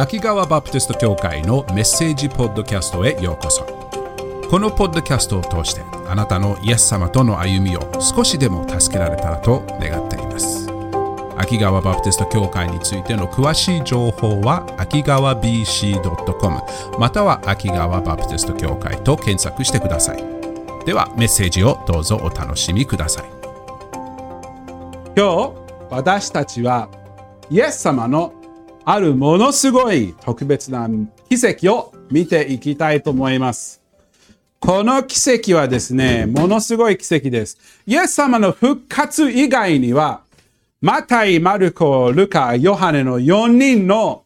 [0.00, 3.64] 秋川バプテスト教会のメッセージポッドキャストへようこそ。
[4.48, 10.70] このポッドキャストを通してあなたのイエス様との歩みを少しでも助けられたらと願っています。
[11.36, 16.60] 秋川バプテスト教会についての詳しい情報は秋川 BC.com
[16.96, 20.24] または秋川バプテスト教会と検索してください。
[20.86, 23.24] ではメッセージをどうぞお楽しみください。
[25.16, 25.52] 今日
[25.90, 26.88] 私たちは
[27.50, 28.37] イエス様の
[28.90, 30.88] あるものすごい特別な
[31.28, 33.82] 奇跡を見ていきたいと思います。
[34.60, 37.58] この奇跡はですね、ものすごい奇跡です。
[37.86, 40.22] イエス様の復活以外には、
[40.80, 44.24] マタイ、マルコ、ルカ、ヨハネの4人の、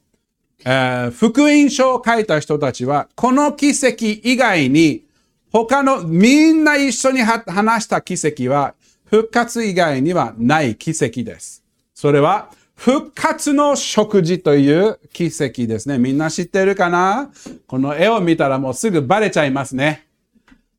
[0.64, 5.02] えー福音書を書いた人たちは、この奇跡以外に、
[5.50, 8.74] 他のみんな一緒に話した奇跡は、
[9.06, 11.64] 復活以外にはない奇跡です。
[11.94, 12.48] それは、
[12.82, 15.98] 復活の食事という奇跡ですね。
[15.98, 17.30] みんな知ってるかな？
[17.68, 20.08] この絵を見たらもうすぐバレちゃいますね。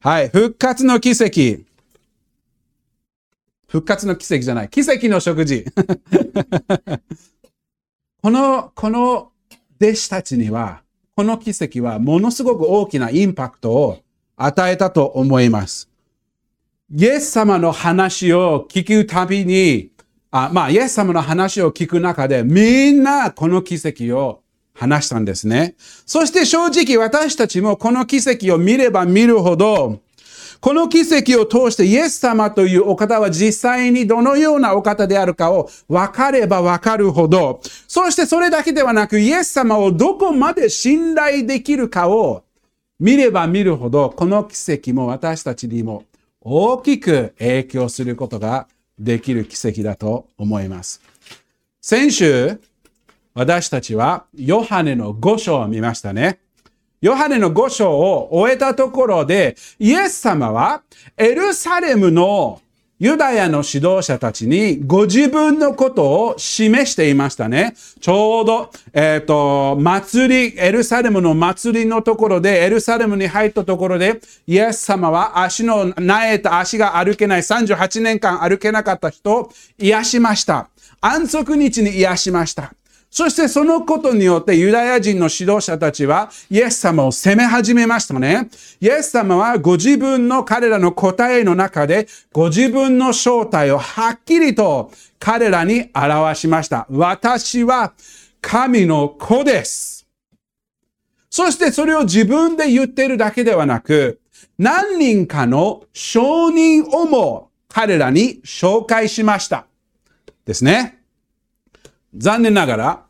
[0.02, 0.28] はい。
[0.28, 1.64] 復活の奇跡。
[3.70, 4.70] 復活の奇跡じゃない。
[4.70, 5.64] 奇跡の食事。
[8.22, 9.32] この、この
[9.82, 10.82] 弟子たちには、
[11.16, 14.00] この奇跡はものすごく大きなインパクトを
[14.36, 15.90] 与えたと思います。
[16.94, 19.93] イエス様の話を聞くたびに、
[20.36, 24.42] あまあ、イエス様の話を聞く中で、みんなこの奇跡を
[24.74, 25.76] 話したんですね。
[25.78, 30.00] そして正直私たちもこの奇跡を見れば見るほど、
[30.60, 42.44] この奇跡を通してイエス様というお方は実際にどのようなお方であるかを分かれば分かるほど、そしてそれだけではなくイエス様をどこまで信頼できるかを
[43.00, 46.06] 見れば見るほど、この奇跡も私たちにも
[46.42, 48.68] 大きく影響することが
[49.00, 51.02] できる奇跡だと思います。
[51.82, 52.60] 先週、
[53.34, 56.40] 私たちはヨハネの5章を見ましたね。
[57.02, 60.84] ヨハネの5章を終えたところで、イエス様は
[61.18, 62.62] エルサレムの
[63.00, 67.76] ユダヤの指導者たちにご自分のことを示していましたね。
[68.00, 80.70] ちょうど、えっ、と、祭り、エルサレムの祭りのところで、エルサレムに入ったところで、イエス様は足の苗えた足が歩けない38年間歩けなかった人を癒しました。
[81.02, 82.74] 安息日に癒しました。
[83.14, 88.50] そしてそのことによってユダヤ人の指導者たちはイエス様を責め始めましたね。
[88.82, 96.88] イエス様はご自分の彼らの答えの中でご自分の正体をはっきりと彼らに表しました。
[96.90, 97.94] 私は
[98.42, 100.08] 神の子です。
[101.30, 104.22] そしてそれを自分で言っているだけではなく、
[104.58, 109.68] 何人かの証人をも彼らに紹介しました。
[110.46, 111.03] ですね。
[112.16, 113.06] 残念ながら、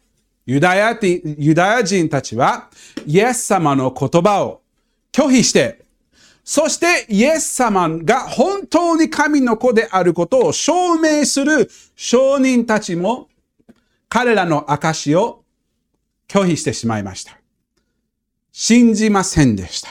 [0.45, 2.69] ユダヤ人ユダヤ人たちは、
[3.05, 4.61] イエス様の言葉を
[5.11, 5.83] 拒否して、
[6.43, 13.29] そしてイエス様が本当に神の子であることを証明する証人たちも、
[14.09, 15.43] 彼らの証を
[16.27, 17.39] 拒否してしまいました。
[18.51, 19.89] 信じませんでした。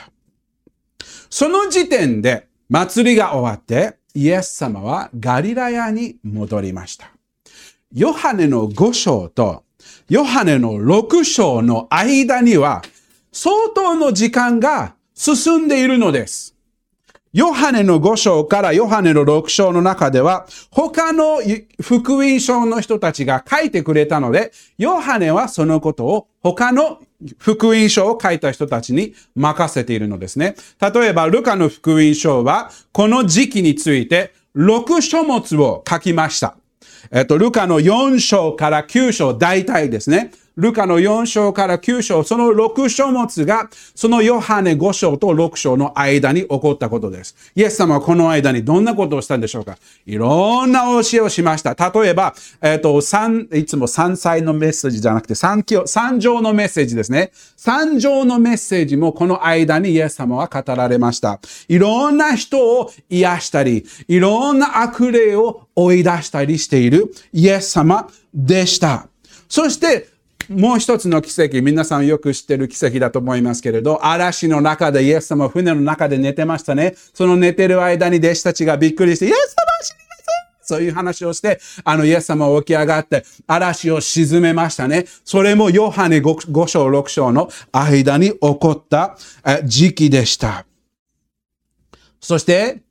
[1.31, 7.11] その時点で祭りが終わって、イエス様はガリラヤに戻りました。
[7.95, 9.65] ヨハネの5章と
[10.09, 12.83] ヨハネの6章の間には
[13.33, 16.57] 相当の時間が進んでいるのです。
[17.35, 21.41] ヨハネの5章からヨハネの6章の中では他の
[21.81, 27.01] 福音書の人たちが書いてくれたので、ヨハネはそのことを他の
[27.39, 30.57] 福音書を書いた人たちに任せているのですね。
[30.81, 36.57] 例えば、ルカの福音書はこの時期について6書物を書きました。
[37.11, 40.33] えっと、ルカの4章から9章、大体ですね。
[40.57, 47.35] ルカの4章から9章、その6書物が、そのヨハネ5章と6章の間に起こったことです。
[47.55, 51.75] イエス様はこの間にどんなことをしたんでしょうかいろんな教えをしました。
[51.75, 57.31] 例えば、えっと、三、いつも3歳のメッセージじゃなくて、三教、三条のメッセージですね。
[57.57, 61.41] 三条のメッセージもこの間にイエス様は語られました。
[61.69, 69.09] いろんな人を癒したり、いろんな悪霊を追い出したりしているイエス様でした。
[69.49, 70.12] そして、
[70.53, 76.95] もう一つの奇跡、皆さんよく知ってる奇跡だと思いますけれど、嵐の中でイエス様船の中で寝てましたね。
[77.15, 79.39] その寝てる間に弟子たちがびっくりして、イエス様
[79.83, 80.15] 死にま
[80.63, 85.07] すそういう話をして、あのイエス様は起き上がって嵐を沈めましたね。
[85.25, 89.17] それもヨハネ 5, 5章6章の間に起こった
[89.65, 90.67] 時期でした。
[92.21, 92.83] そして、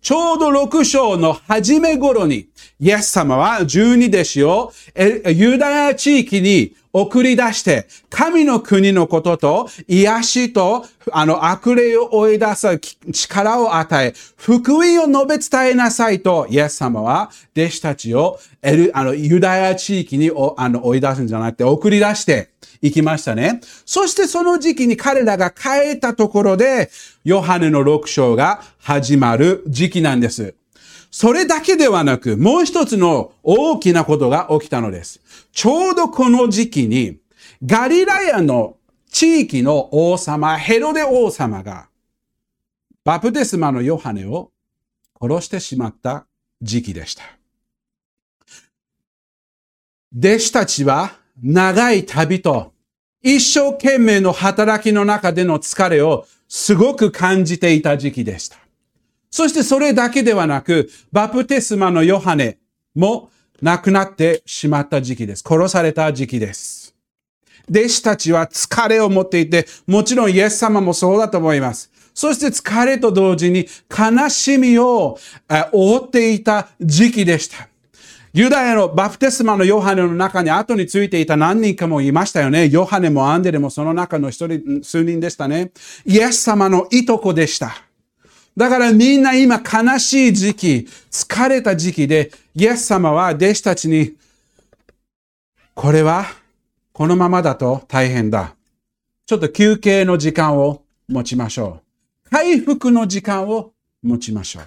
[0.00, 2.48] ちょうど6章の初め頃に、
[2.80, 12.78] イエス様は十二弟子をユダヤ地域に送り出して、神の国のことと、癒しと、あの、悪霊を追い出す
[13.12, 22.50] 力を与え、福音を述べ伝えなさいと、イエス様は、弟子たちを、エル、あの、ユダヤ地域にあの追い出すんじゃなくて、送り出して、
[22.82, 23.60] 行きましたね。
[23.86, 26.90] そしてその時期に彼らが帰ったところで、
[27.24, 30.54] ヨハネの6章が始まる時期なんです。
[31.12, 35.20] それだけではなく、もう一つの大きなことが起きたのです。
[35.52, 37.18] ちょうどこの時期に、
[37.64, 38.78] ガリラヤの
[39.10, 41.88] 地域の王様、ヘロデ王様が、
[43.04, 44.52] バプテスマのヨハネを
[45.20, 46.26] 殺してしまった
[46.62, 47.22] 時期でした。
[50.16, 52.72] 弟子たちは長い旅と
[53.22, 58.61] 一生懸命の働きの中での疲れをすごく感じていた時期でした。
[59.32, 62.58] そしてそれだけではなく、バプテスマのヨハネ
[62.94, 63.30] も
[63.62, 65.42] 亡くなってしまった時期です。
[65.44, 66.94] 殺された時期です。
[67.70, 71.90] 弟子たちは疲れを持っていて、もちろんイエス様もそうだと思います。
[72.12, 75.18] そして疲れと同時に悲しみを
[75.72, 77.68] 覆っていた時期でした。
[78.34, 82.68] ユダヤのバプテスマのヨハネの中に後についていた何人かもいましたよね。
[82.68, 85.72] ヨハネもアンデレもその中の一人、数人でしたね。
[86.04, 87.91] イエス様のいとこでした。
[88.56, 94.14] だからみんな今悲しい時期、疲れた時期で、イエス様は弟子たちに、
[95.74, 96.26] これは
[96.92, 98.54] このままだと大変だ。
[99.24, 101.80] ちょっと休憩の時間を持ちましょ
[102.26, 102.30] う。
[102.30, 103.72] 回復の時間を
[104.02, 104.64] 持ちましょう。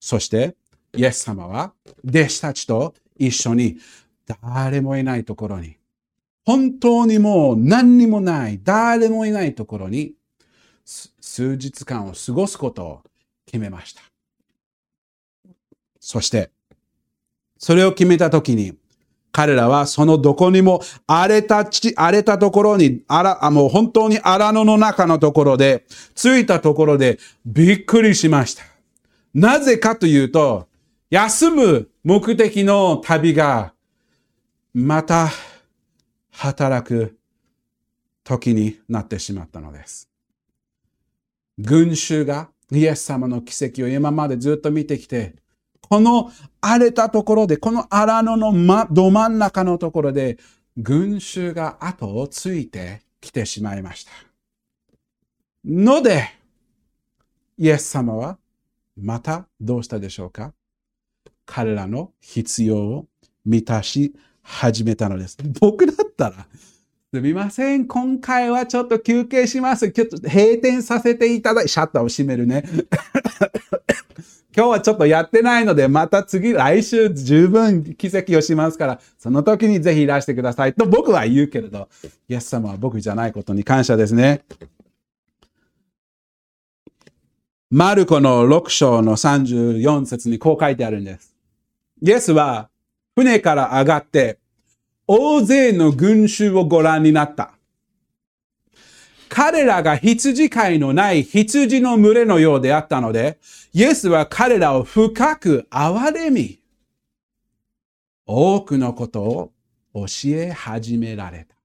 [0.00, 0.56] そして、
[0.96, 1.72] イエス様は
[2.06, 3.78] 弟子たちと一緒に
[4.42, 5.76] 誰もいないところに、
[6.44, 10.14] 本当にもう何にもない、誰もいないところに
[11.34, 13.02] 数日間を過ごすことを
[13.46, 14.02] 決めました。
[15.98, 16.50] そして、
[17.56, 18.76] それを決めたときに、
[19.30, 28.64] 彼らはそのどこにも荒れた地、荒れたところに、あら、もう本当に荒野の中のところで、着いたところでびっくりしました。
[29.32, 30.68] なぜかというと、
[31.08, 33.72] 休む目的の旅が、
[34.74, 35.30] また
[36.30, 37.16] 働く
[38.22, 40.11] 時になってしまったのです。
[41.58, 45.34] 群衆がイエス様の奇跡を今までずっと見てきて、
[45.80, 50.38] この荒れたところで、この荒野の、ま、ど真ん中のところで、
[50.78, 54.12] 群衆が後をついてきてしまいました。
[55.64, 56.30] ので、
[57.58, 58.38] イエス様は
[58.96, 60.54] またどうしたでしょうか？
[61.44, 63.06] 彼らの必要を
[63.44, 65.36] 満たし始めたのです。
[65.60, 66.46] 僕だったら、
[67.14, 67.86] すみません。
[67.86, 69.90] 今回はちょっと休憩します。
[69.92, 72.64] ちょっと閉店させていただい、シャッターを閉めるね。
[74.56, 81.90] 今日はちょっとやってないので、また次、来週十分奇跡をしますから、その時にぜひいらしてくださいと僕は言うけれど、
[82.30, 84.40] イエス様は僕じゃないことに感謝ですね。
[87.70, 91.36] マルコの6章の34節にこう書いてあるんです。
[92.00, 92.70] イエスは
[93.14, 94.38] 船から上がって
[95.14, 97.52] 大勢の群衆をご覧になった。
[99.28, 103.38] 彼らが羊飼いのない羊の群れのようであったので、
[103.74, 106.60] イエスは彼らを深く憐れみ、
[108.24, 109.52] 多くのことを
[109.92, 111.56] 教え始められた。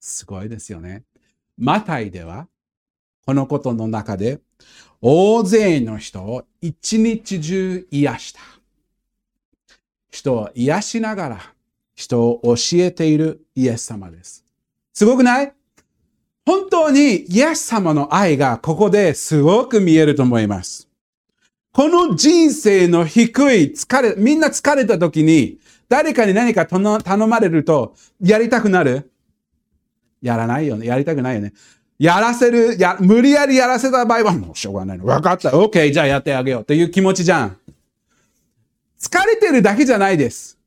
[0.00, 1.04] すごいですよね。
[1.56, 2.46] マタイでは、
[3.24, 4.40] このことの中で、
[5.00, 8.40] 大勢の人を一日中癒した。
[10.10, 11.54] 人を癒しながら
[12.00, 14.42] 人を教えているイエス様です。
[14.94, 15.52] すごくない？
[16.46, 20.88] 本当にイエス様の愛がここですごく見えると思います。
[21.72, 29.10] この人生の低い疲れ、みんな疲れた時に誰かに何か頼まれるとやりたくなる？
[30.22, 30.86] やらないよね。
[30.86, 31.52] やりたくないよね。
[31.98, 35.04] やらせる、や、無理やりやらせた場合はもうしょうがないの。
[35.04, 35.50] 分かった。
[35.50, 35.92] OK。
[35.92, 36.64] じゃあやってあげよう。
[36.64, 37.56] という気持ちじゃん。
[38.98, 40.58] 疲れてるだけじゃないです。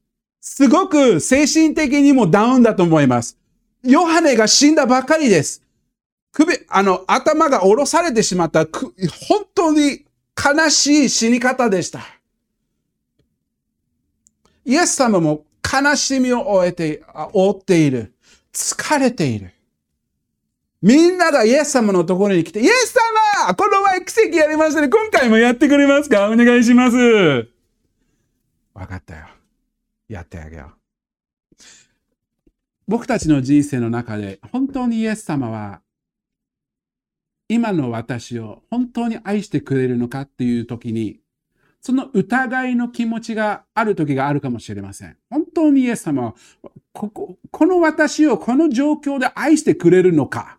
[0.45, 3.38] すごく精神的にもダウンだと思います。
[3.81, 5.63] ヨハネが死んだばかりです。
[6.33, 8.93] 首、あの、頭が下ろされてしまった、く
[9.29, 10.03] 本当に
[10.38, 12.01] 悲しい死に方でした。
[14.65, 18.13] イエス様も悲しみを負えて、負っている。
[18.51, 19.51] 疲れている。
[20.81, 24.89] みんながイエス様のところに来て、イエス様この前奇跡やりましたね。
[24.89, 26.29] 今回もやってくれますか？
[26.29, 26.97] お願いします。
[26.97, 27.47] 分
[28.88, 29.27] かったよ。
[30.07, 30.75] やってあげよう。
[32.88, 35.81] 僕たちの人生の中で本当にイエス様は
[37.48, 41.19] 今の私を本当に愛してくれるのかっていう時に
[41.83, 45.17] その疑いの気持ちがある時があるかもしれません。
[45.29, 46.36] 本当にイエス様は
[46.93, 50.57] こここの私をこの状況で愛してくれるのか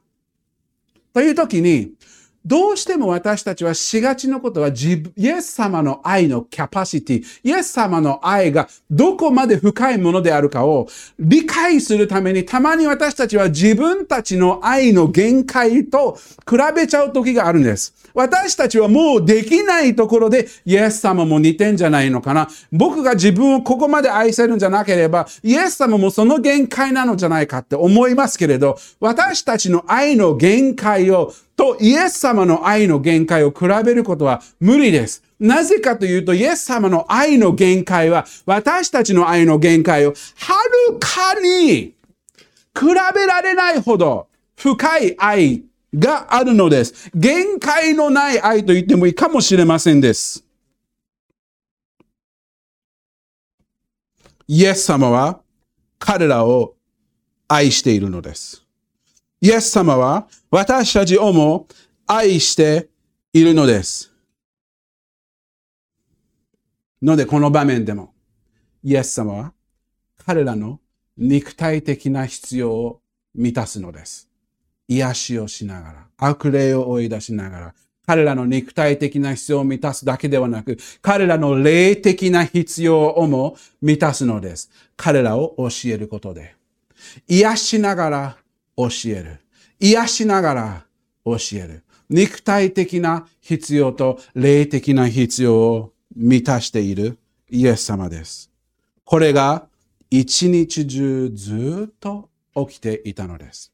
[1.15, 1.93] という時に、
[2.45, 10.87] どうしても私たちはしがちのことは自、イエス様の愛のキャパシティ、イエス様の愛がどこまで深いものであるかを
[11.19, 17.95] 理解するために、たまに私たちは自分たちの愛の限界と比べちゃう時があるんです。
[18.13, 22.49] 私たちはもうできないところで、イエス様も似てんじゃないのかな。
[22.71, 35.23] 僕が自分をここまで愛せるんじゃなければ、イエス様もその限界なのじゃないかって思いますけれど、私たちの愛の限界をとイエス様の愛の限界を比べることは無理です。
[35.39, 40.55] なぜかというと、イエス様の愛の限界は、私たちの愛の限界をは
[40.91, 41.95] るかに
[42.75, 47.11] 比べられないほど深い愛があるのです。
[47.15, 50.45] 限界のない愛と言ってもいいかもしれませんです。
[54.47, 55.41] イエス様は
[55.99, 56.75] 彼らを
[57.49, 58.64] 愛しているのです。
[59.41, 61.67] イエス様は私たちをも
[62.07, 62.89] 愛して
[63.33, 64.13] いるのです。
[67.03, 68.15] ので、この場面でも、
[68.83, 69.53] イエス様は
[70.25, 70.81] 彼らの
[71.17, 73.01] 肉体的な必要を
[73.35, 74.29] 満たすのです。
[74.89, 77.75] 癒しをしながら、悪霊を追い出しながら、
[78.07, 84.71] 彼らの肉体的な必要を満たすだけではなく、彼らの霊的な必要をも満たすのです。
[84.97, 86.55] 彼らを教えることで。
[87.29, 88.37] 癒しながら
[88.77, 89.41] 教える。
[89.81, 90.87] 癒しながら
[91.25, 91.85] 教える。
[92.11, 97.19] 肉体的な必要と霊的な必要を満たしている
[97.51, 98.51] イエス様です。
[99.05, 99.67] これが
[100.11, 103.73] 一日中ずっと起きていたのです。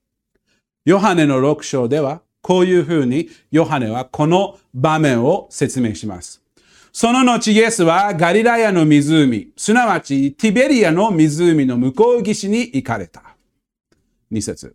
[0.84, 6.42] ヨハネの6章では、こういうふうにヨハネはこの場面を説明します。
[6.92, 13.36] その後イエスはガリラヤの湖、すなわちティベリアの湖の向こう岸に行かれた。
[14.32, 14.74] 2節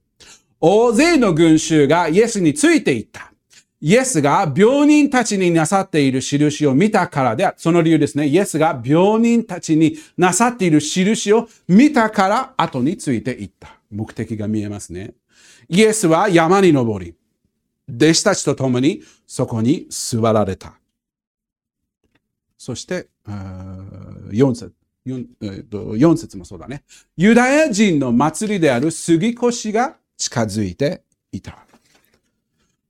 [0.67, 3.31] 大勢の群衆がイエスについていった。
[3.81, 8.25] イエスが病人たちになさっている印を見たからで、その理由ですね。
[8.25, 13.77] イエスが病人たちになさっている印を見たから後についていった。
[13.91, 15.13] 目的が見えますね。
[15.69, 17.13] イエスは山に登り、
[17.87, 20.73] 弟子たちと共にそこに座られた。
[22.57, 24.73] そして、4節。
[25.05, 25.27] 4,
[25.69, 26.83] 4節もそうだね。
[27.17, 31.57] ユダヤ人の祭りである杉越が近づいていた。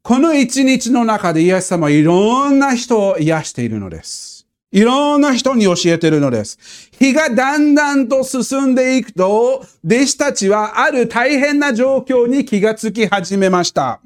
[0.02, 4.46] この一日の中でイエス様はいろんな人を癒しているのです。
[4.72, 6.60] いろんな人に教えているのです。
[7.00, 14.02] 日がだんだんと進んでいくと、弟子たちはある大変な状況に気がつき始めました。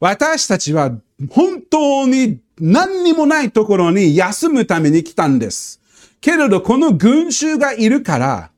[0.00, 0.92] 私たちは
[1.30, 5.80] 本当に何にもないところに休むために来たんです。
[6.20, 8.50] けれど、この群衆がいるから、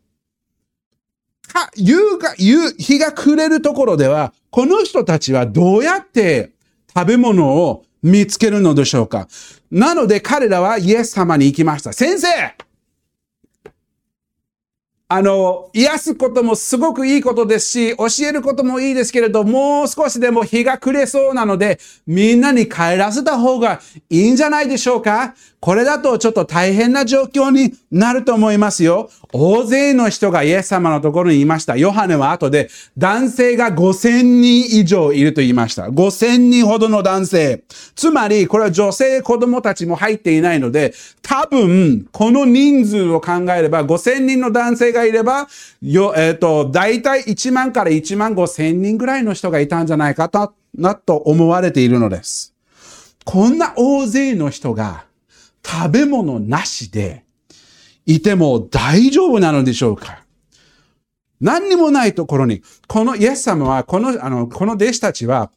[1.52, 6.50] か、夕が、夕、日が暮れるところでは、この人たちはどうやって
[6.94, 9.28] 食べ物を見つけるのでしょうか
[9.70, 11.92] なので彼らはイエス様に行きました。
[11.92, 12.28] 先生
[15.12, 25.34] あの、癒すこともすごくいいことですし、教えることもいいですけれど、もう少しでも日が暮れそうなので、みんなに帰らせた方がいいんじゃないでしょうか？
[25.58, 29.10] これだとちょっと大変な状況になると思いますよ。
[29.32, 31.76] 大勢の人がイエス様のところにいました。
[31.76, 35.88] ヨハネは後で男性が5000人以上いると言いました。
[35.88, 37.64] 5000人ほどの男性。
[37.94, 45.48] つまり、これは女性子供たちも入っていないので、多分、この人数を考えれば5000人の男性ががいれば、
[45.80, 52.54] よ、えっ、ー、と、大体1万から1万5000人ぐらいの人がいたんじゃないかと、なと思われているのです。
[53.24, 55.04] こんな大勢の人が、
[55.64, 57.24] 食べ物なしで
[58.06, 60.24] いても大丈夫なのでしょうか
[61.40, 65.50] 何にもないところに、このイエス様は、この、あの、この弟子たちは、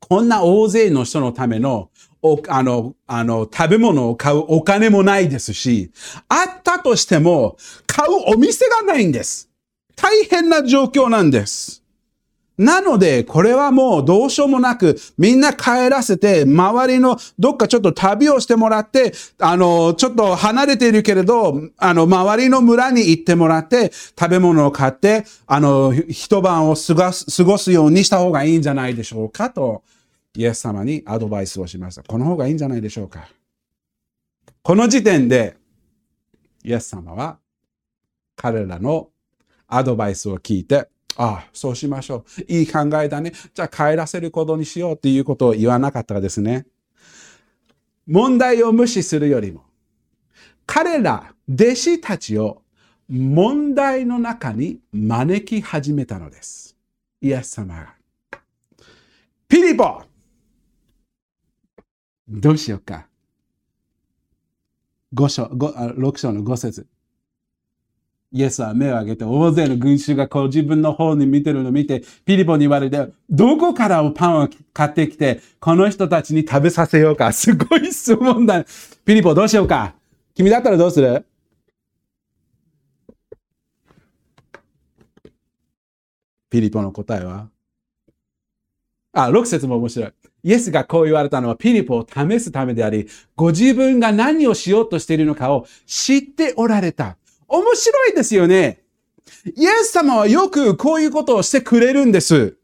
[0.00, 1.90] こんな大勢の人のための、
[2.22, 5.90] お、あの、あの、食べ物を買うお金もないですし、
[6.28, 7.56] あったとしても、
[7.86, 9.48] 買うお店がないんです。
[9.96, 11.82] 大変な状況なんです。
[12.58, 29.84] なので、これはもうどうしようもなく、みんな帰らせて、周りのどっかちょっと旅をしてもらって、あの、ちょっと離れているけれど、あの、周りの村に行ってもらって、食べ物を買って、あの、一晩を過ごす、過ごすようにした方がいいんじゃないでしょうかと、
[30.34, 32.02] イエス様にアドバイスをしました。
[32.02, 33.28] この方がいいんじゃないでしょうか。
[34.62, 35.56] この時点で、
[36.62, 37.38] イエス様は、
[38.36, 39.10] 彼らの
[39.66, 42.52] アドバイスを聞いて、ああ、そうしましょう。
[42.52, 43.32] いい考えだね。
[43.52, 46.66] じゃあ帰らせることにしようっていうことを言わなかったらですね。
[48.06, 49.64] 問題を無視するよりも、
[50.66, 52.62] 彼ら、弟子たちを
[53.08, 56.76] 問題の中に招き始めたのです。
[57.20, 57.94] イエス様が。
[59.48, 60.02] ピリポ
[62.28, 63.06] どうしようか。
[65.14, 66.86] 5章、6章の5節
[68.30, 77.32] イエスは目を上げて大勢の群衆がこう自分の方に見てるのを見て、ピリポに言われて、どこからパンを買ってきて、この人たちに食べさせようか。
[77.32, 78.66] すごい質問だ。
[79.06, 79.94] ピリポどうしようか。
[80.34, 81.24] 君だったらどうする？
[86.50, 87.48] ピリポの答えは？
[89.14, 90.12] あ、6節も面白い。
[90.42, 97.16] イエスがこう言われたのはピリポを試すためであり、ご自分が何をしようとしているのかを知っておられた。
[97.48, 98.82] 面白いですよね。
[99.56, 102.57] イエス様はよくこういうことをしてくれるんです。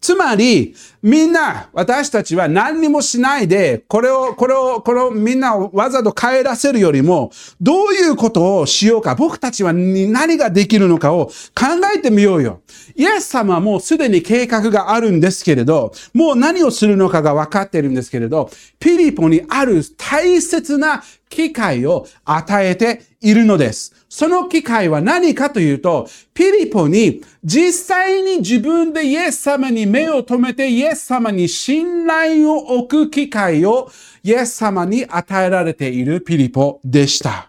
[0.00, 12.60] つまり、みんな、私たちは何にもしないで、これを、これを、このみんなをわざと帰らせるよりも、どういうことをしようか、僕たちは何ができるのかを考えてみようよ。
[12.94, 23.94] イエス様はもうすでに計画があるんですけれど、もう何をするのかが分かっているんですけれど、ピリポにある大切な機会を与えているのです。
[24.08, 33.90] その機会は何かというと、ピリポに実際に自分でイエス様に目を留めてイエス様に信頼を置く機会を
[34.22, 37.47] イエス様に与えられているピリポでした。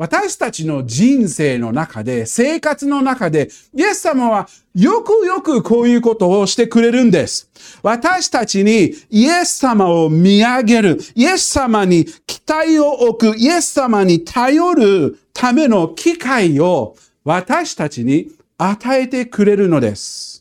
[0.00, 7.50] 私たちの人生の中で、生活の中で、イエス様はよくよくこういうことをしてくれるんです。
[7.82, 20.39] 私たちにイエス様を見上げる、イエス様に期待を置く、イエス様に頼るための機会を私たちに与えてくれるのです。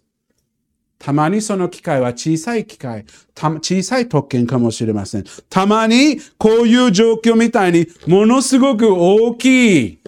[1.00, 5.24] たまにその機会は小さい機会、小さい特権かもしれません。
[5.50, 10.00] たまにこういう状況みたいにものすごく大きい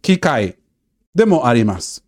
[0.00, 0.56] 機会
[1.14, 2.04] でもあります。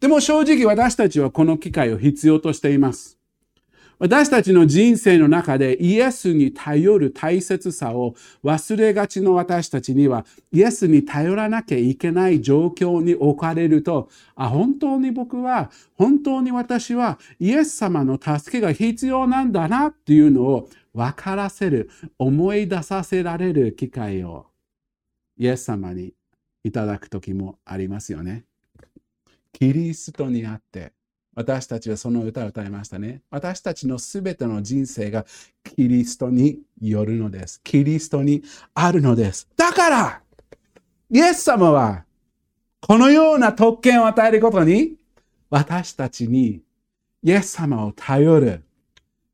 [0.00, 3.15] でも正直私たちはこの機会を必要としています。
[3.98, 24.46] 私たちの人生の中でイエスに頼る大切さを忘れがちの私たちにはイエスに頼らなきゃいけない状況に置かれるとあ本当に僕は本当に私はイエス様の助けが必要なんだなっていうのを分からせる思い出させられる機会を
[25.38, 26.12] イエス様に
[26.64, 28.44] いただく時もありますよね。
[29.52, 30.92] キリストにあって
[31.36, 33.20] 私たちはその歌を歌いましたね。
[33.30, 35.26] 私たちのすべての人生が
[35.76, 37.60] キリストによるのです。
[37.62, 39.46] キリストにあるのです。
[39.54, 40.22] だから、
[41.10, 42.04] イエス様は、
[42.80, 44.94] このような特権を与えることに、
[45.50, 46.62] 私たちに
[47.22, 48.62] イエス様を頼る。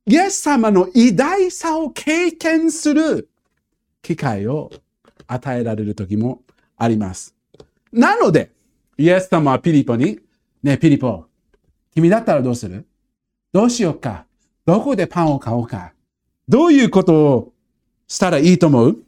[0.05, 3.29] イエス様の偉大さを経験する
[4.03, 4.73] 機会を
[5.29, 6.43] 与えられる時も
[6.77, 7.37] あります。
[7.93, 8.51] なので、
[8.99, 10.19] イエス様はピリポに、
[10.65, 11.27] ねピリポ、
[11.94, 12.87] 君だったらどうする？
[13.52, 14.24] どうしようか？
[14.64, 15.92] どこでパンを買おうか？
[16.48, 17.52] どういうことを
[18.09, 18.98] したらいいと思う？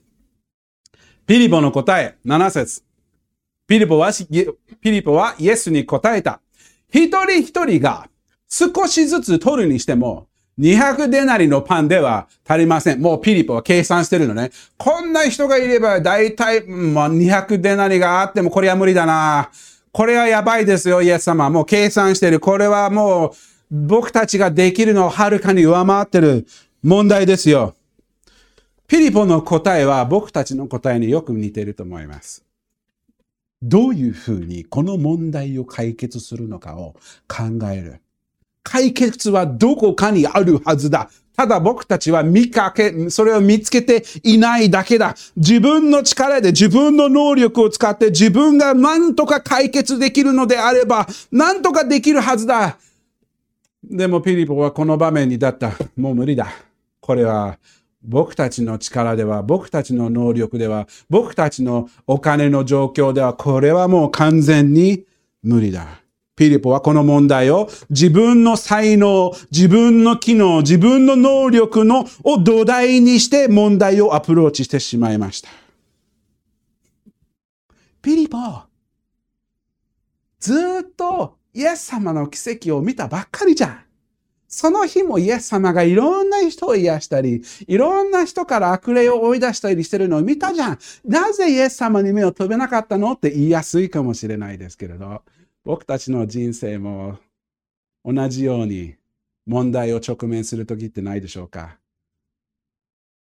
[1.27, 2.83] ピリポの答え、7節
[3.67, 6.41] ピリポは、ピリポはイエスに答えた。
[6.91, 8.09] 一人一人が
[8.47, 10.27] 少しずつ取るにしても、
[10.59, 13.01] 200デナリのパンでは足りません。
[13.01, 14.51] もうピリポは計算してるのね。
[14.77, 19.51] こんな人がいれば大体、まあ、200デナリがあってもこれは無理だな。
[19.95, 21.49] これはやばいですよ、イエス様。
[21.51, 22.41] もう計算してる。
[22.41, 23.31] これはもう
[23.71, 26.49] 僕たちができるのをはるかに上回ってる
[26.83, 27.77] 問題ですよ。
[28.89, 32.45] ピリポの答えは僕たちの答えによく似てると思います。
[33.63, 36.97] どういうふうにこの問題を解決するのかを
[37.29, 38.01] 考える。
[38.65, 41.09] 解決はどこかにあるはずだ。
[41.37, 45.15] ただ僕たちは見かけ、それを見つけていないだけだ。
[45.37, 52.79] 自分の力で自分の能力を使って自分が何とか解決できるのであれば、何とかできるはずだ。
[53.83, 55.73] でもピリポはこの場面にだった。
[55.97, 56.49] もう無理だ。
[57.01, 57.59] これは
[58.05, 65.05] 僕たちの力では、僕たちの能力では、僕たちのお金の状況では、これはもう完全に
[65.43, 66.04] 無理だ。
[66.37, 75.49] ピリポはこの問題を自分の才能、自分の機能、自分の能力のを土台にして問題をアプローチしてしまいました。
[78.03, 78.39] ピリポ、
[80.41, 83.81] ずっとイエス様の奇跡を見たばっかりじゃん。
[84.49, 90.79] その日もイエス様がいろんな人を癒したり、いろんな人から悪霊を追い出したりしてるのを見たじゃん。
[91.05, 95.23] なぜイエス様に目を飛べなかったのって言いやすいかもしれないですけれど。
[95.65, 97.19] 僕たちの人生も
[98.05, 98.97] 同じように
[99.47, 101.79] 問題を直面する時ってないでしょうか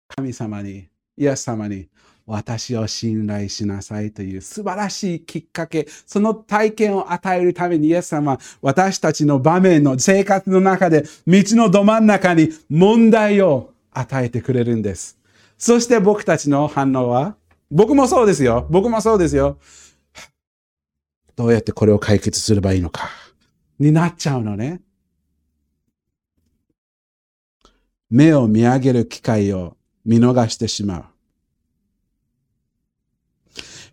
[0.09, 1.89] 神様に、イエス様に、
[2.27, 15.19] 私を信頼しなさいという素晴らしいきっかけ、その体験を与えるためにイエス様私たちの場面の生活の中で道のど真ん中に問題を与えてくれるんです。
[15.57, 17.35] そして僕たちの反応は
[17.71, 18.67] 僕もそうですよ。
[18.69, 19.57] 僕もそうですよ。
[21.39, 23.11] どうやってこれを解決すればいいのか。
[23.79, 24.81] になっちゃうのね。
[28.11, 31.05] 目を見上げる機会を見逃してしまう。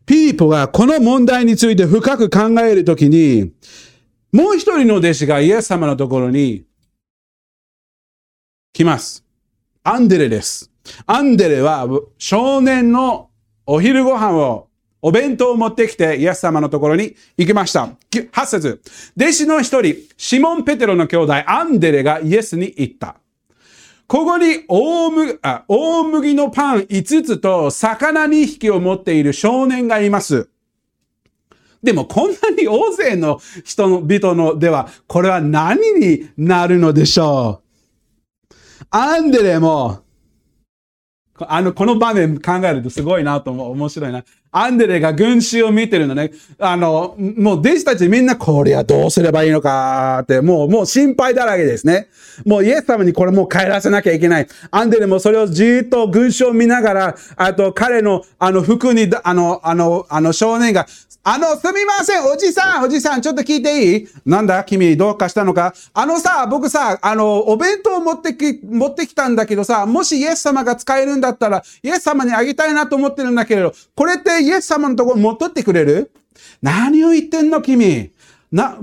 [0.07, 3.53] ピーポがこの問題について深く考えるときに、
[4.31, 6.65] もう一人の弟子がイエス様のところに
[8.73, 9.23] 来ます。
[9.83, 10.71] アンデレです。
[11.05, 13.29] アンデレは少年の
[13.67, 14.64] お昼ご飯を
[15.07, 17.89] お弁当を持ってきて、イエス様のところに行きました。
[18.11, 18.81] 8節
[19.15, 23.17] 弟子の一人、シモン・ペテロの兄弟、アンデレがイエスに言った。
[24.07, 30.49] ここに大麦あ大麦のパン5つと魚2匹を持っている少年がいます。
[31.83, 37.61] でもこんなに大勢の人の人のでは、これは何になるのでしょ
[38.49, 38.85] う？
[38.89, 39.99] アンデレも
[41.39, 43.71] あの、この場面考えるとすごいなと思う。
[43.71, 44.23] 面白いな。
[44.51, 46.31] アンデレが群衆を見てるのね。
[46.59, 52.07] あの、もう弟子たちみんなこれはどうすればいいのかって、もう、もう心配だらけですね。
[52.45, 54.47] もうイエス様にこれもう帰らせなきゃいけない。
[54.71, 60.87] アンデレもそれをじーっと群衆を見ながら、あと彼のあの服に、あの、あの、あの少年が、
[61.27, 64.07] あの、すみません、おじさん、おじさん、ちょっと聞いていい？
[64.27, 64.63] なんだ？
[64.63, 65.73] 君、どうかしたのか？
[65.91, 76.11] あのさ、僕さ、あの、お弁当持ってき、持ってきたんだけどさ、もしイエス様が使えるんだったら、イエス様にあげたいなと思ってるんだけれど、これってイエス様のところ持っとってくれる？
[76.61, 78.11] 何を言ってんの君？
[78.51, 78.77] な、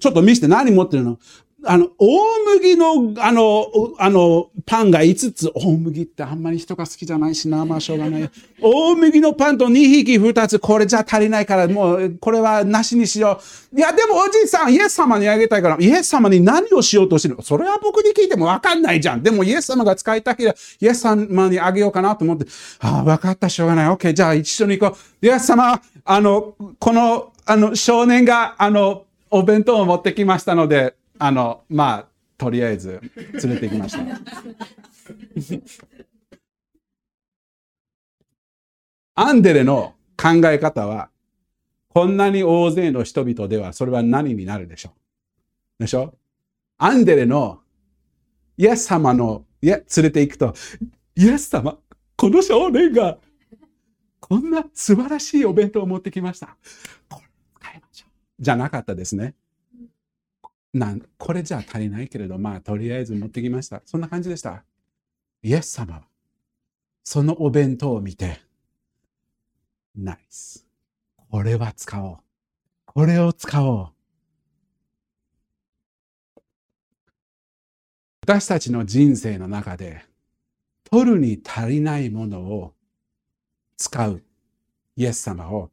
[0.00, 0.48] ちょっと見して。
[0.48, 1.20] 何持ってるの？
[1.66, 2.18] あの、大
[2.56, 3.66] 麦の、あの、
[3.98, 8.30] あの、パンが5つ、大麦ってあんまり人が好きじゃないしな、まあしょうがない。
[8.60, 13.40] 大麦のパンと2匹2つ、これじゃ足りないから、もう、これはなしにしよ
[13.72, 13.78] う。
[13.78, 17.42] いや、でもおじいさん、イエス様にあげたいから、イエス様に何をしようとしてるの？
[17.42, 19.22] それは僕に聞いてもわかんないじゃん。
[19.22, 22.46] でもイエス様が使いたければ、イエス様にあげようかなと思って、
[22.80, 23.88] ああ、わかった、しょうがない。
[23.88, 25.26] OK、じゃあ一緒に行こう。
[25.26, 33.00] イエス様、あの、この、あの、少年が、あの、お弁当を持ってきましたので、あの、まあ、とりあえず
[33.42, 34.20] 連れてきました。
[39.14, 41.10] アンデレの考え方は、
[41.88, 44.94] こんなに大勢の人々ではそれは何になるでしょ
[45.78, 45.82] う？
[45.82, 46.14] でしょ？
[46.78, 47.60] アンデレの
[48.56, 50.54] イエス様の、いや、連れて行くと、
[51.14, 51.78] イエス様、
[52.16, 53.18] この少年が
[54.18, 56.56] こんな素晴らしいお弁当を持ってきました。
[57.08, 57.28] これ
[57.60, 58.42] 使いましょう。
[58.42, 59.36] じゃなかったですね。
[60.74, 63.80] なんこれじゃ足りないけれど、まあ、とりあえず持ってきました。
[63.86, 64.64] そんな感じでした。
[65.42, 66.02] イエス様は、
[67.04, 68.40] そのお弁当を見て、
[69.94, 70.66] ナイス。
[71.30, 72.18] これは使おう。
[72.86, 73.88] これを使おう。
[78.22, 80.04] 私たちの人生の中で、
[80.90, 82.74] 取るに足りないものを
[83.76, 84.22] 使う
[84.96, 85.70] イエス様を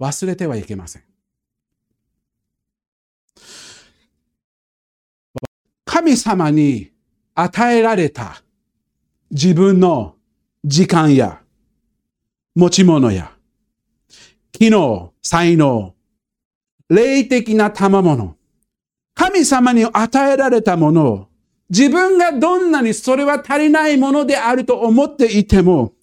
[0.00, 1.02] 忘れてはいけません。
[5.98, 6.90] 神様に
[7.34, 8.42] 与えられた
[9.30, 10.16] 自分の
[10.62, 11.40] 時間や
[12.54, 13.32] 持ち物や
[14.52, 15.94] 機能、才能、
[16.90, 18.36] 霊的な賜物、
[19.14, 21.28] 神様に与えられたものを
[21.70, 25.94] 自分がどんなにそれは足りないものであると思っていても、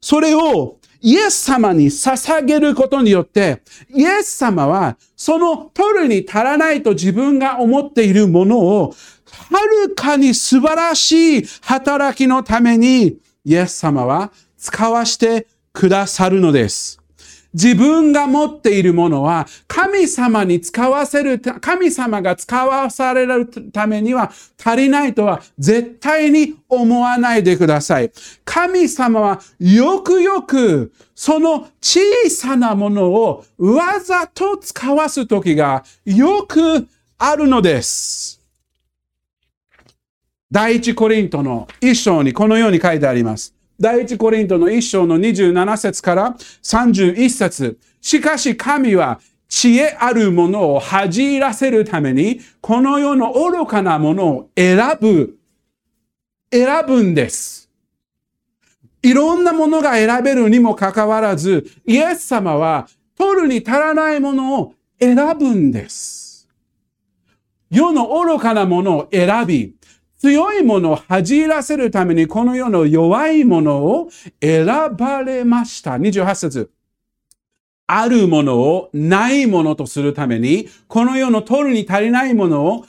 [0.00, 8.94] それをイエス様に捧げることによって、イエス様はその取るに足らないと自分が思っているものを
[9.50, 17.02] はるかに素晴らしい働きのために、イエス様は使わしてくださるのです。
[17.54, 28.10] 自分が持っているものは神様に使わせる、神様が使わされるためには足りないとは絶対に思わないでください。
[28.44, 38.41] 神様はよくよくその小さなものをわざと使わす時がよくあるのです。
[40.52, 43.54] 第一コリントの一章にこのように書いてあります。
[43.80, 55.38] 第一コリントの一章の27節から31節しかし神は知恵あるものを恥じらせるために、この世の愚かなものを選ぶ、
[56.52, 57.70] 選ぶんです。
[59.02, 66.46] いろんなものが選べるにもかかわらず、イエス様は取るに足らないものを選ぶんです。
[67.70, 69.74] 世の愚かなものを選び、
[70.22, 74.08] 強いものを恥じらせるためにこの世の弱いものを
[74.40, 75.94] 選ばれました。
[75.94, 76.70] 28節。
[77.88, 82.86] あるものをないものとするために、この世の取るに足りないものを、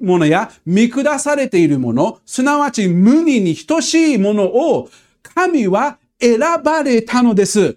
[0.00, 4.88] ものや見下されているもの、すなわち無二に等しいものを
[5.22, 7.76] 神は選ばれたのです。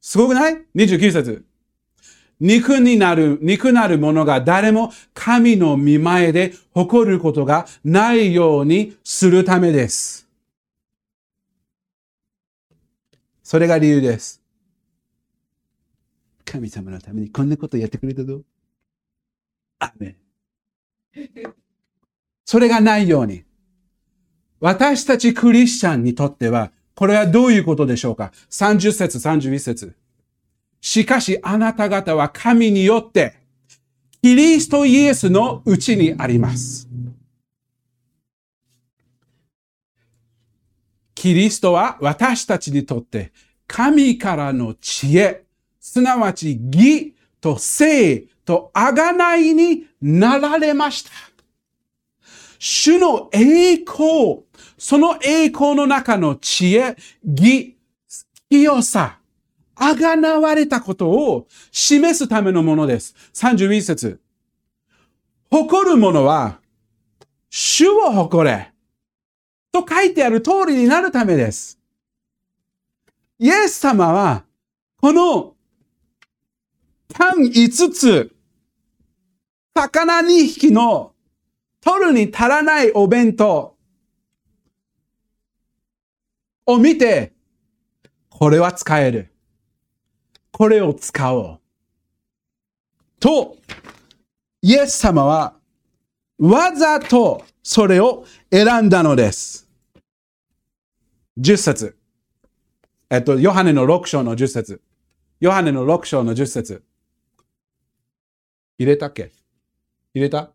[0.00, 1.47] すごくない ?29 節。
[2.40, 10.28] 肉になる、肉なるものが誰も神の見前で誇ることがないようにするためです。
[13.42, 14.42] それが理由です。
[16.44, 18.42] 神様のためにこんなことやってくれたぞ。
[19.80, 20.16] アメ
[22.44, 23.44] それがないように。
[24.60, 29.94] 私たちクリスチャンにとっては、これはどういうことでしょうか ?30 節、31節。
[30.80, 33.34] しかしあなた方は神によって、
[34.22, 36.88] キリストイエスのうちにあります。
[41.14, 43.32] キリストは私たちにとって
[43.66, 45.44] 神からの知恵、
[45.80, 51.10] すなわち義と聖と贖いになられました。
[52.58, 54.42] 主の栄光、
[54.76, 57.76] その栄光の中の知恵、義、
[58.48, 59.18] 清さ、
[59.80, 63.14] あがなわれたことを示すためのものです。
[63.32, 64.20] 31節。
[65.50, 66.60] 誇る者は、
[67.48, 68.72] 主を誇れ。
[69.70, 71.78] と書いてある通りになるためです。
[73.38, 74.44] イエス様は、
[75.00, 75.54] この
[77.14, 78.34] パン5つ、
[79.74, 81.12] 魚2匹の
[81.80, 83.76] 取るに足らないお弁当
[86.66, 87.32] を見て、
[88.28, 89.32] これは使える。
[90.58, 91.58] これを使おう。
[93.20, 93.56] と、
[94.60, 95.54] イエス様は
[96.36, 99.68] わざとそれを選んだのです。
[101.38, 101.96] 10節。
[103.08, 104.80] えっと、ヨハネの6章の10節。
[105.38, 106.82] ヨハネの6章の10節。
[108.78, 109.30] 入れたっけ？
[110.12, 110.50] 入れた？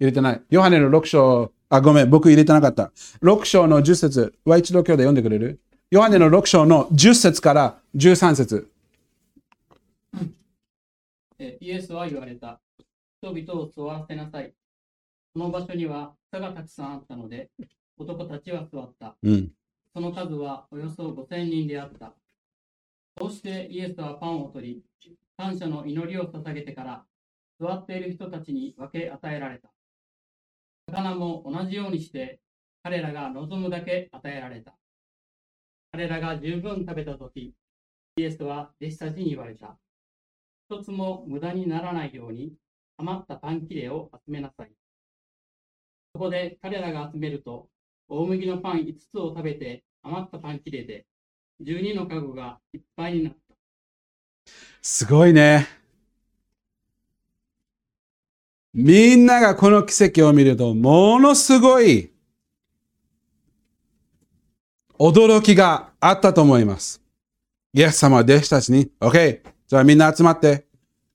[0.00, 0.42] 入れてない。
[0.50, 2.92] ヨハネの6章、あ、ごめん、僕入れてなかった。
[3.22, 5.60] 6章の10節は一度今日で読んでくれる？
[5.90, 8.68] ヨハネの6章の10節から13節
[11.60, 12.60] イエスは言われた。
[13.22, 14.52] 人々を座らせなさい。
[15.32, 17.50] その場所には草がたくさんあったので、
[17.96, 19.16] 男たちは座った。
[19.22, 19.52] うん、
[19.94, 22.14] その数はおよそ5000人であった。
[23.18, 27.04] そしてイエスはパンを取り、感謝の祈りを捧げてから、
[27.60, 29.70] 座っている人たちに分け与えられた。
[30.88, 32.40] 魚も同じようにして、
[32.82, 34.74] 彼らが望むだけ与えられた。
[35.92, 37.54] 彼らが十分食べたとき、
[38.16, 39.76] イエスは弟子たちに言われた。
[40.72, 42.54] 一つも無駄にならないように、
[42.96, 44.70] 余ったパン切れを集めなさい。
[46.14, 47.68] そこで彼らが集めると、
[48.08, 51.04] 大麦のパン5つを食べて余ったパン切れで、
[51.62, 53.54] 12の家具がいっぱいになった。
[54.80, 55.68] すごいね。
[58.72, 62.10] みんながこの奇跡を見ると、ものすごい
[64.98, 67.02] 驚きがあったと思います。
[67.74, 69.52] イエス様は弟子たちに、OK!
[69.72, 70.66] じゃあみんな集まって、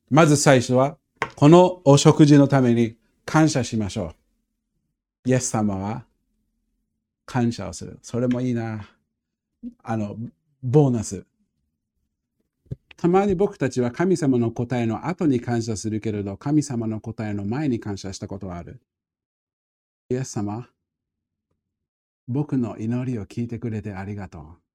[0.10, 0.98] まず最初は、
[1.36, 4.16] このお食事のために感謝しましょ
[5.26, 5.30] う。
[5.30, 6.06] イエス様は
[7.28, 8.00] 感謝をする。
[8.02, 8.90] それもいいな。
[9.84, 10.16] あの、
[10.64, 11.28] ボーナス。
[12.96, 18.82] たまに僕たちは神様の答えの後に感謝するけれど、神様の答えの前に感謝したことはある。
[20.10, 20.68] イエス様、
[22.28, 24.67] 僕の祈りを聞いてくれてありがとう。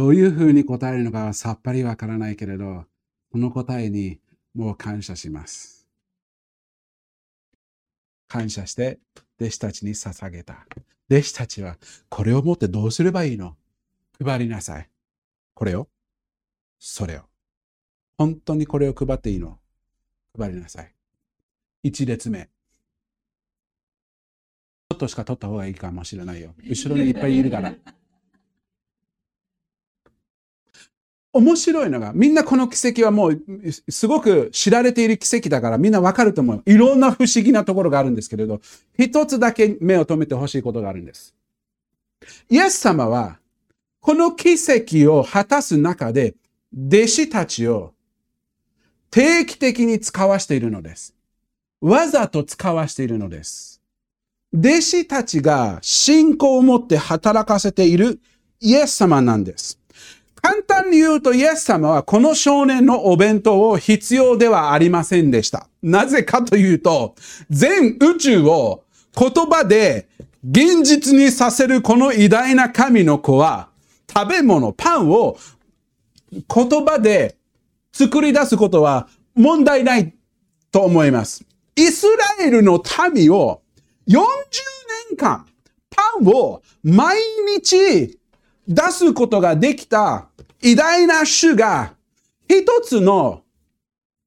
[0.00, 2.86] どういうふうに答えるのかはさっぱりわからないけれど、
[3.30, 4.18] この答えに
[4.54, 5.86] もう感謝します。
[8.26, 8.98] 感謝して
[9.38, 10.64] 弟子たちに捧げた。
[11.10, 11.76] 弟子たちは
[12.08, 13.56] これを持ってどうすればいいの？
[14.24, 14.88] 配りなさい。
[15.52, 15.86] これを
[16.78, 17.24] それを。
[18.16, 19.58] 本当にこれを配っていいの？
[20.34, 20.94] 配りなさい。
[21.82, 22.44] 一列目。
[22.44, 26.54] ちょっとしか取った方がいいかもしれないよ。
[26.66, 27.74] 後ろにいっぱいいるから。
[31.32, 33.40] 面白いのが、みんなこの奇跡はもう、
[33.88, 36.62] すごく知られている奇跡だからみんなわかると思う。
[36.66, 38.60] いろんな不思議なところがあるんですけれど、
[38.98, 41.34] 一つだけ目を留めてほしいことがあるんです。
[42.48, 43.38] イエス様は、
[44.00, 46.34] この奇跡を果たす中で、
[46.74, 47.92] 弟子たちを
[49.10, 51.14] 定期的に使わしているのです。
[51.80, 53.80] わざと使わしているのです。
[54.52, 58.20] 弟子たちが信仰を持って働かせている
[58.60, 59.79] イエス様なんです。
[60.42, 65.68] 簡単にいうと、イエス様はこの少年のお弁当を必要ではありませんでした。
[65.82, 67.14] なぜかというと、
[67.50, 68.84] 全宇宙を
[69.16, 70.08] 言葉で
[70.48, 73.68] 現実にさせるこの偉大な神の子は、
[74.12, 75.36] 食べ物、パンを
[76.32, 77.36] 言葉で
[77.92, 80.14] 作り出すことは問題ない
[80.72, 81.44] と思います。
[81.76, 82.06] イス
[82.38, 82.82] ラエルの
[83.14, 83.62] 民を
[84.08, 84.20] 40
[85.10, 85.46] 年間
[85.90, 87.18] パンを毎
[87.56, 88.18] 日
[88.70, 90.28] 出すことができた
[90.62, 91.94] 偉大な主が
[92.48, 93.42] 一つの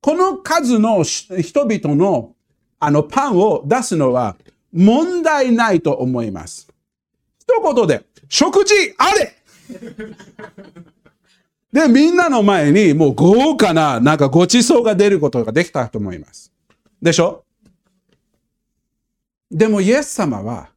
[0.01, 2.35] この数の人々の
[2.77, 4.35] あのパンを出すのは
[4.73, 6.67] 問題ないと思います。
[7.39, 9.33] 一言で、食事あれ
[11.71, 16.51] で、みんなの前にもう豪華ななんかごちそうが出ることができたと思います。
[17.01, 17.45] でしょ?
[19.49, 20.72] でもイエス様は、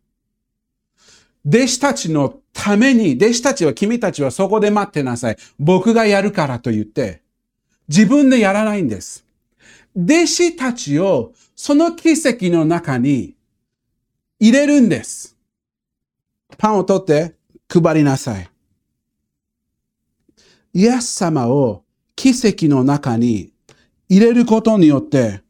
[1.47, 5.37] 弟子たちのために、弟子たちは君たちはそこで待ってなさい。
[5.59, 7.23] 僕がやるからと言って、
[7.89, 9.25] 自分でやらないんです。
[9.97, 13.35] 弟子たちをその奇跡の中に
[14.41, 15.37] 入れるんです。
[16.59, 17.35] パンを取って
[17.69, 18.49] 配りなさい。
[20.75, 21.85] イエス様を
[22.17, 23.53] 奇跡の中に
[24.09, 25.43] 入れることによって、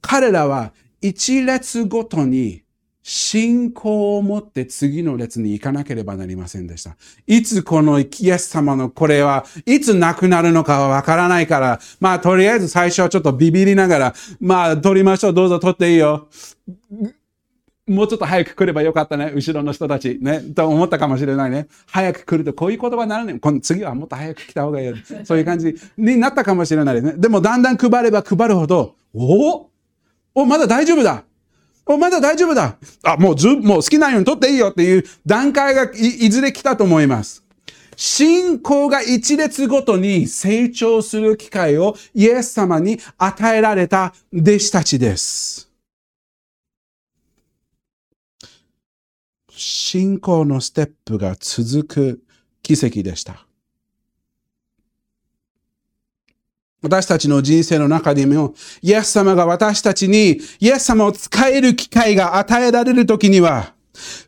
[0.00, 2.61] 彼らは一列ごとに
[3.02, 6.96] 信仰を持って次の列に行かなければなりませんでした。
[7.26, 16.28] いつこのイエス様のこれはいつなくなるのかはわからないから、まあとりあえず最初はちょっとビビりながら、まあ取りましょう、どうぞ取っていいよ。
[17.88, 19.32] もうちょっと早く来ればよかったね。
[19.34, 20.18] 後ろの人たち。
[20.22, 20.40] ね。
[20.40, 21.66] と思ったかもしれないね。
[21.86, 23.40] 早く来るとこういう言葉にならない。
[23.40, 24.94] この次はもっと早く来た方がいい。
[25.24, 27.14] そういう感じになったかもしれないね。
[27.16, 29.68] でもだんだん配れば配るほど、お
[30.34, 31.24] おまだ大丈夫だ
[31.84, 37.42] おまだ大丈夫だあ、もうず、もう好きなように取っていいよっていう段階がいいずれ来たと思います。
[37.96, 45.70] 信仰が一列ごとに成長する機会をイエス様に与えられた弟子たちです。
[49.50, 52.22] 信仰のステップが続く
[52.62, 53.46] 奇跡でした。
[56.82, 63.72] 私たちの人生の中でも、イエス様が私たちに、イエス様を使える機会が与えられるときには、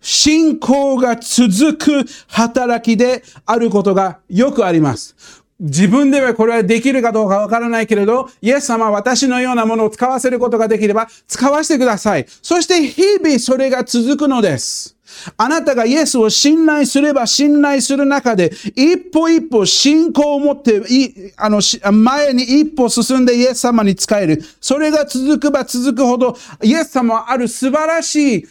[0.01, 5.17] 信仰が続く働きであることがよくあります。
[5.59, 12.27] 自分ではこれはできるかどうかわからないけれど、イエス様は私のようなものを使わせることができれば、使わせてください。
[12.43, 14.94] そして日々それが続くのです。
[15.37, 21.61] あなたがイエスを信頼すれば信頼する中で、一歩一歩信仰を持って、いあの、
[21.93, 24.43] 前に一歩進んでイエス様に仕える。
[24.61, 28.47] それが続くば続くほど、イエス様はある素晴らしい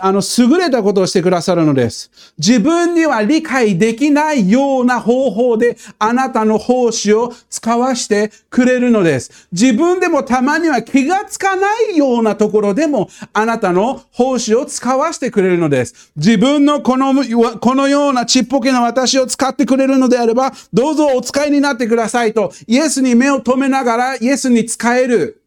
[0.00, 2.10] あの、優れたことをしてくださるのです。
[2.38, 9.48] 自分には理解できないような方法であなたの奉仕を使わしてくれるのです。
[9.52, 16.12] 自分でもたまには気がつかないようなところでもあなたの奉仕を使わしてくれるのです。
[16.16, 17.14] 自分のこの、
[17.58, 25.42] このようなちっぽけな私を使ってくれるのであれば、どうぞお使いになってくださいと、イエスに目を留めながらイエスに使える。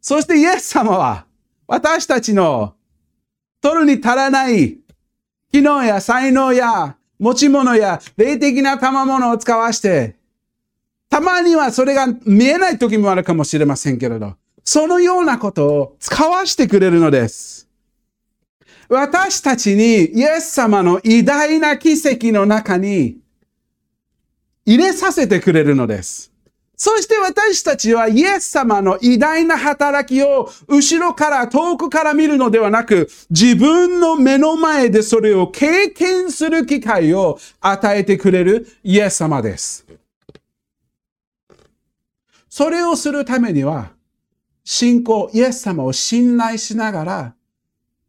[0.00, 1.26] そしてイエス様は
[1.66, 2.74] 私たちの
[3.60, 4.78] 取るに足らない
[5.52, 10.16] 機能や才能や持ち物や霊的な賜物を使わして、
[11.10, 17.68] たまにはそれが見えない時もあるかもしれませんけれど、そのようなことを使わしてくれるのです。
[18.88, 23.18] 私たちにイエス様の偉大な奇跡の中に
[24.64, 26.29] 入れさせてくれるのです。
[26.80, 39.84] そして私たちはイエス様の偉大な働きを後ろから遠くから見るのではなく、自分の目の前でそれを経験する機会を与えてくれるイエス様です。
[42.48, 43.90] それをするためには、
[44.64, 47.34] 信仰、イエス様を信頼しながら、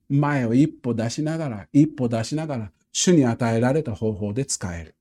[0.08, 4.96] 前を一歩出しながら、一歩出しながら、主に与えられた方法で使える。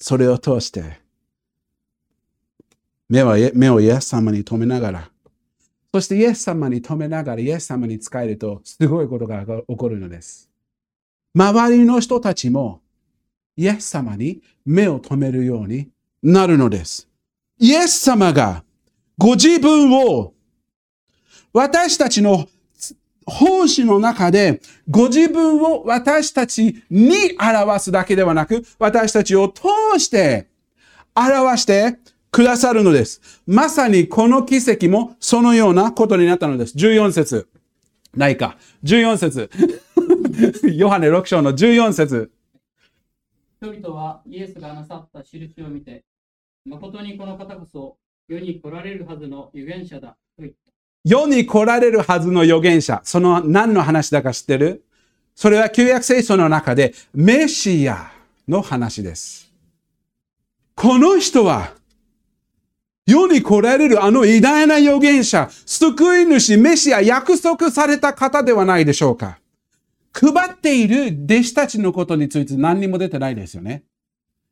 [0.00, 1.05] それを通して、
[3.08, 5.10] 目は目をイエス様に留めながら、
[5.94, 10.50] そしてイエス様に留めながらイエス様に使えるとすごいことが起こるのです。
[11.34, 12.80] 周りの人たちも
[13.56, 15.88] イエス様に目を留めるように
[16.22, 17.08] なるのです。
[17.58, 18.64] イエス様が
[19.16, 20.34] ご自分を
[21.52, 22.46] 私たちの
[23.24, 30.48] 奉仕の中でご自分を私たちに表すだけではなく私たちを通して
[31.14, 31.98] 表して
[32.36, 33.22] くださるのです。
[33.46, 36.76] まさにこの奇跡もそのようなことになったのです。
[36.76, 37.48] 14節。
[38.14, 38.58] ないか。
[38.84, 39.50] 14節。
[40.76, 42.30] ヨハネ6章の14節。
[43.62, 46.04] 一人々はイエスがなさった印を見て、
[46.66, 47.96] 誠にこの方こそ
[48.28, 50.58] 世に来られるはずの預言者だと言った。
[51.06, 53.00] 世に来られるはずの預言者。
[53.02, 54.84] その何の話だか知ってる？
[55.34, 58.12] それは旧約聖書の中でメシア
[58.46, 59.50] の話です。
[60.74, 61.72] この人は
[63.06, 69.38] 世に来られるあの偉大な預言者、救い主、メシア、約束された方ではないでしょうか。
[70.12, 73.84] 配っている弟子たちのことについて何にも出てないですよね。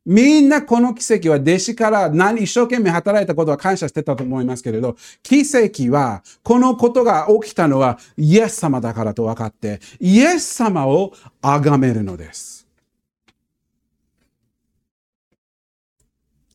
[0.05, 12.67] みんなこの奇跡は弟子から何一生懸命働いたことは感謝してたと思いますけれど、奇跡はこのことが起きたのはイエス様だからと分かって、イエス様を崇めるのです。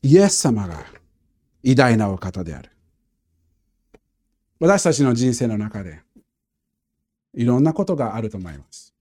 [0.01, 1.00] イエス様が
[1.63, 2.69] 偉大なお方である。
[4.59, 6.01] 私たちの人生の中で
[7.33, 8.93] いろんなことがあると思います。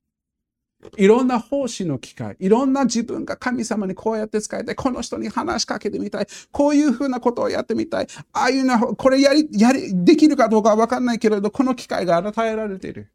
[0.96, 13.12] いろんな奉仕の機会、いろんな自分が神様にこうやって使いたい、この人に話しかけてみたい、こういうふうなことをやってみたい、ああいうの、これやり、やり、できるかどうかはわかんないけれど、この機会が与えられている。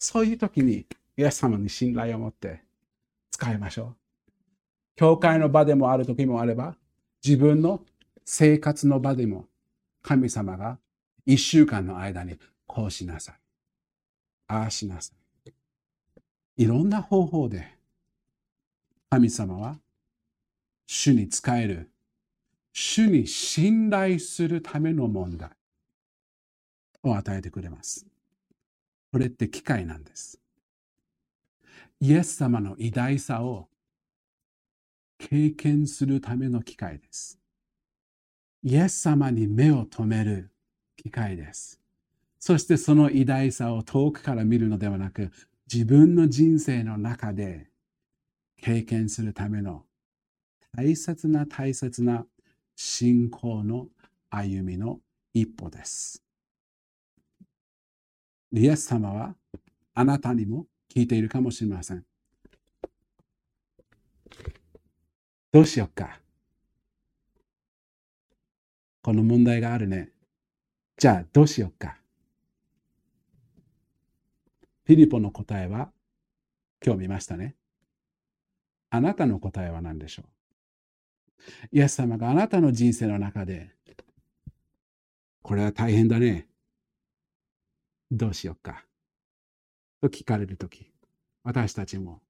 [0.00, 2.62] そういう時に、イエス様に信頼を持って
[3.30, 3.96] 使いましょう。
[4.96, 6.76] 教会の場でもある時もあれば、
[7.24, 7.82] 自分の
[8.26, 9.46] 生活の場でも、
[10.02, 10.78] 神様が
[11.24, 13.34] 一週間の間にこうしなさい。
[14.48, 15.14] ああしなさ
[15.46, 15.52] い。
[16.56, 17.76] いろんな方法で
[19.10, 19.78] 神様は
[20.86, 21.90] 主に仕える、
[22.72, 25.50] 主に信頼するための問題
[27.04, 28.06] を与えてくれます。
[29.12, 30.40] これって機会なんです。
[32.00, 33.68] イエス様の偉大さを
[35.18, 37.38] 経験するための機会です。
[38.68, 40.50] イエス様に目を留める
[40.96, 41.80] 機会です。
[42.40, 45.30] そしてその偉大さを遠くから見るのではなく、
[45.72, 47.68] 自分の人生の中で
[48.60, 49.84] 経験するための
[50.76, 52.26] 大切な大切な
[52.74, 53.86] 信仰の
[54.30, 54.98] 歩みの
[55.32, 56.24] 一歩です。
[58.52, 59.36] イエス様は
[59.94, 62.04] あなたにも聞いているかもしれません。
[65.52, 66.18] どうしよっか？
[69.06, 70.10] この問題があるね。
[70.98, 71.96] じゃあどうしよっか。
[74.84, 75.92] フィリポの答えは？
[76.84, 77.54] 今日見ましたね。
[78.90, 80.24] あなたの答えは何でしょ
[81.72, 81.76] う？
[81.76, 83.70] イエス様があなたの人生の中で
[85.40, 86.48] これは大変だね。
[88.10, 88.86] どうしよっか。
[90.00, 90.90] と聞かれるとき、
[91.44, 92.22] 私たちも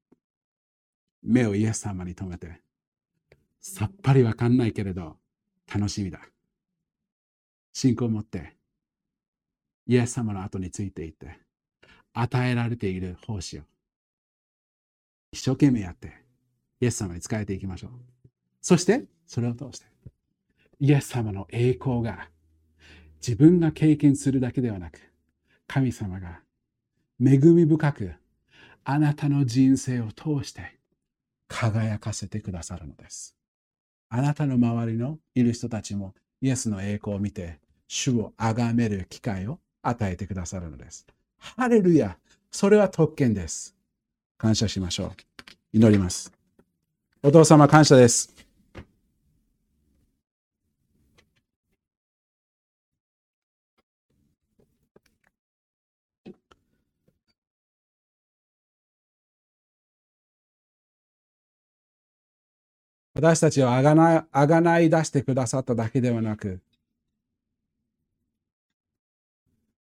[1.23, 2.61] 目をイエス様に留めて、
[3.63, 5.17] さっぱりわかんないけれど
[5.75, 6.21] 楽しみだ。
[7.79, 8.55] 信仰を持って、
[9.87, 11.39] イエス様の後についていって、
[12.15, 13.63] 与えられている奉仕を
[15.31, 16.15] 一生懸命やって、
[16.81, 17.91] イエス様に仕えていきましょう。
[18.63, 19.85] そして、それを通して、
[20.81, 22.31] イエス様の栄光が
[23.17, 24.99] 自分が経験するだけではなく、
[25.67, 26.41] 神様が
[27.21, 28.15] 恵み深く
[28.85, 30.79] あなたの人生を通して
[31.47, 33.37] 輝かせてくださるのです。
[34.09, 41.07] あなたの周りのいる人たちもイエスの栄光を見て主を崇める機会を与えてくださるのです。
[41.39, 42.17] ハレルヤ
[42.51, 43.75] それは特権です。
[44.39, 45.11] 感謝しましょう。
[45.73, 46.33] 祈ります。
[47.23, 48.35] お父様感謝です。
[63.15, 66.61] 私たちをあがなあがない出してくださっただけではなく、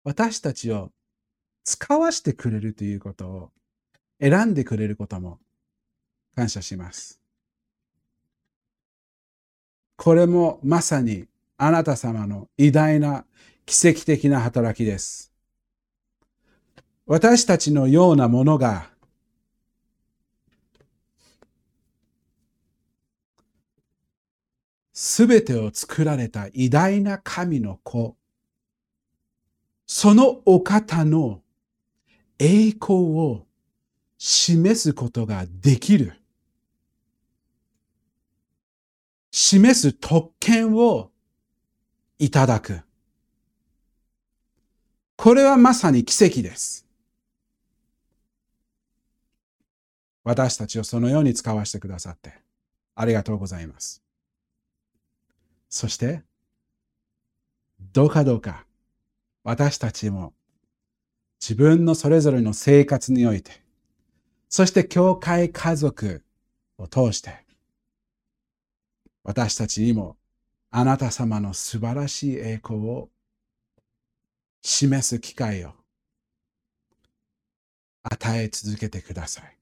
[0.08, 0.90] 私たちを
[1.64, 3.50] 使わしてくれるということを
[4.18, 5.38] 選んでくれることも
[6.34, 7.20] 感謝します。
[9.96, 11.26] これもまさに
[11.58, 13.26] あなた様の偉大な
[13.66, 15.30] 奇跡的な働きです。
[17.04, 18.88] 私たちのようなものが
[24.94, 28.16] すべてを作られた偉大な神の子、
[29.88, 31.40] そのお方の
[32.38, 33.46] 栄光を
[34.18, 36.12] 示すことができる。
[39.30, 41.10] 示す特権を
[42.18, 42.82] いただく。
[45.16, 46.86] これはまさに奇跡です。
[50.22, 52.34] 私たちをそのように使わせてくださって
[52.94, 54.02] ありがとうございます。
[55.70, 56.22] そして、
[57.92, 58.67] どうかどうか
[59.48, 60.34] 私たちも
[61.40, 63.50] 自分のそれぞれの生活において、
[64.50, 66.22] そして教会家族
[66.76, 67.46] を通して、
[69.24, 70.18] 私たちにも
[70.70, 73.08] あなた様の素晴らしい栄光を
[74.60, 75.72] 示す機会を
[78.02, 79.56] 与え続けてください。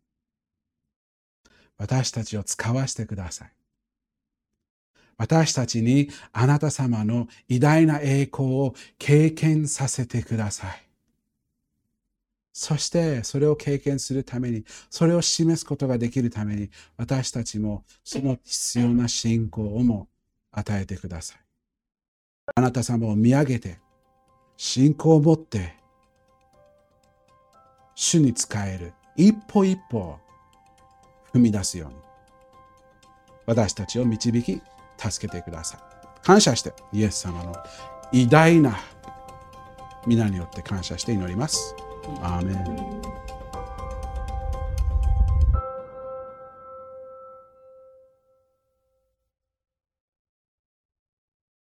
[1.79, 3.53] 私たちを使わせてください。
[5.19, 10.87] 私たちにあなた様の偉大な栄光を経験させてください。
[12.53, 20.09] そしてそれを経験するために、それを示すことができるために、私たちもその必要な信仰をも
[20.53, 21.39] 与えてください。
[22.55, 23.79] あなた様を見上げて、
[24.57, 25.75] 信仰を持って、
[27.95, 30.19] 主に仕える一歩一歩
[31.35, 31.97] 踏み出すように、
[33.45, 34.63] 私たちを導き、
[34.99, 35.81] 助けてください。
[36.23, 37.55] 感謝して、イエス様の
[38.13, 38.79] 偉大な
[40.07, 41.75] 皆によって感謝して祈ります。
[42.23, 43.26] アーメン